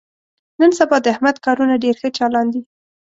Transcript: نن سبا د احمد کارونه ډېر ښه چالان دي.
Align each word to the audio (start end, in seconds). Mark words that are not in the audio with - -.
نن 0.59 0.71
سبا 0.79 0.97
د 1.01 1.05
احمد 1.13 1.35
کارونه 1.45 1.75
ډېر 1.83 1.95
ښه 2.01 2.09
چالان 2.17 2.47
دي. 2.53 2.61